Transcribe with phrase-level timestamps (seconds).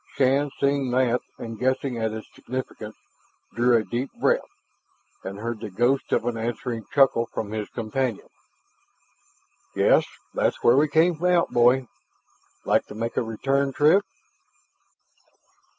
[0.15, 2.95] Shann seeing that and guessing at its significance,
[3.53, 4.49] drew a deep breath,
[5.23, 8.27] and heard the ghost of an answering chuckle from his companion.
[9.75, 11.85] "Yes, that's where we came out, boy.
[12.65, 14.03] Like to make a return trip?"